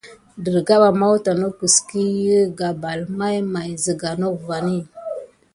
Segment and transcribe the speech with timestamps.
[0.43, 2.05] Desbarga mawta nok i ķəɗi
[2.57, 4.79] gabal may may zəga nok vani.